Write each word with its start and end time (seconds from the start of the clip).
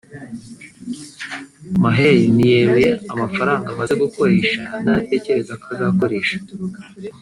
Maher 1.81 2.15
ntiyeruye 2.35 2.89
amafaranga 3.13 3.67
amaze 3.73 3.93
gukoresha 4.03 4.61
n’ayo 4.83 4.99
atekereza 5.03 5.53
ko 5.61 5.65
azakoresha 5.73 6.35